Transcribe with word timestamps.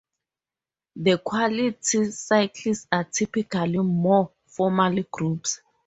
Quality 1.23 2.05
circles 2.09 2.87
are 2.91 3.03
typically 3.03 3.77
more 3.77 4.31
formal 4.47 5.03
groups. 5.11 5.61